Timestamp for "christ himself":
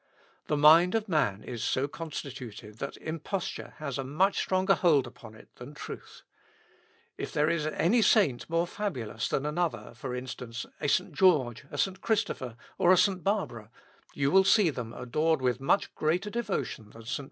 17.01-17.19